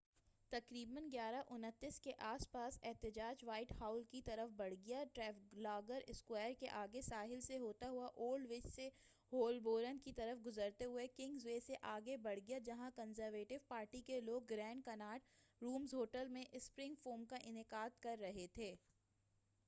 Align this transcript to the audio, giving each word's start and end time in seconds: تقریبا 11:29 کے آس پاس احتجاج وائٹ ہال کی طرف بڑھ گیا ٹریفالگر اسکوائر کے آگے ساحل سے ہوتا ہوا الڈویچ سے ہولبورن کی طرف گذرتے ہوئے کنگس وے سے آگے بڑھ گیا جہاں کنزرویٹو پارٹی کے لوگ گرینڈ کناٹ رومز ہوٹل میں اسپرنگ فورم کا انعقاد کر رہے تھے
تقریبا 0.51 1.01
11:29 1.15 1.99
کے 2.03 2.11
آس 2.19 2.45
پاس 2.51 2.79
احتجاج 2.83 3.43
وائٹ 3.45 3.71
ہال 3.81 4.01
کی 4.11 4.21
طرف 4.21 4.51
بڑھ 4.57 4.73
گیا 4.85 5.03
ٹریفالگر 5.13 6.01
اسکوائر 6.07 6.53
کے 6.59 6.69
آگے 6.75 7.01
ساحل 7.01 7.41
سے 7.41 7.57
ہوتا 7.57 7.89
ہوا 7.89 8.07
الڈویچ 8.17 8.67
سے 8.75 8.89
ہولبورن 9.31 9.99
کی 9.99 10.13
طرف 10.13 10.45
گذرتے 10.45 10.85
ہوئے 10.85 11.07
کنگس 11.07 11.45
وے 11.45 11.59
سے 11.59 11.75
آگے 11.91 12.17
بڑھ 12.17 12.39
گیا 12.47 12.59
جہاں 12.65 12.89
کنزرویٹو 12.95 13.59
پارٹی 13.67 14.01
کے 14.01 14.19
لوگ 14.21 14.41
گرینڈ 14.49 14.85
کناٹ 14.85 15.29
رومز 15.61 15.93
ہوٹل 15.93 16.27
میں 16.27 16.45
اسپرنگ 16.51 16.95
فورم 17.03 17.25
کا 17.25 17.37
انعقاد 17.43 18.01
کر 18.01 18.17
رہے 18.21 18.47
تھے 18.53 18.75